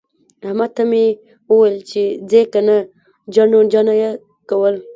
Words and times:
احمد 0.45 0.69
ته 0.77 0.83
مې 0.89 1.05
وويل 1.49 1.77
چې 1.89 2.01
ځې 2.29 2.41
که 2.53 2.59
نه؟ 2.67 2.77
جڼه 3.33 3.59
جڼه 3.73 3.93
يې 4.01 4.09
کول. 4.49 4.75